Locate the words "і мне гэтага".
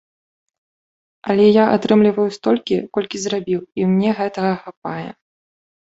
3.79-4.53